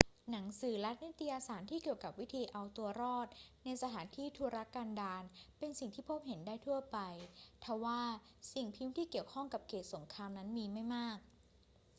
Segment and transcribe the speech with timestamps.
[0.31, 3.27] หนังสือและนิตยสารที่เกี่ยวกับวิธีเอาตัวรอด
[3.63, 5.23] ในสถานที่ทุรกันดาร
[5.57, 6.97] เป็นสิ่งที่พบเห็นได้ทั่วไป
[7.63, 8.03] ทว่า
[8.53, 11.17] สิ่งพิมพ์ที่เกี่ยวข้องกับเขตสงครามนั้นมีไม่มาก